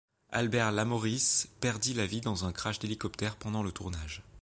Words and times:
Albert 0.31 0.71
Lamorisse 0.71 1.47
perdit 1.59 1.93
la 1.93 2.07
vie 2.07 2.21
dans 2.21 2.45
un 2.45 2.51
crash 2.51 2.79
d'hélicoptère 2.79 3.35
pendant 3.35 3.61
le 3.61 3.71
tournage. 3.71 4.23